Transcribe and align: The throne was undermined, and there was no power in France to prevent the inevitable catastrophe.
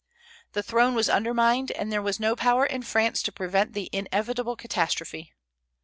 The 0.53 0.63
throne 0.63 0.95
was 0.95 1.09
undermined, 1.09 1.69
and 1.69 1.91
there 1.91 2.01
was 2.01 2.19
no 2.19 2.35
power 2.35 2.65
in 2.65 2.81
France 2.81 3.21
to 3.21 3.31
prevent 3.31 3.73
the 3.73 3.87
inevitable 3.93 4.55
catastrophe. 4.55 5.31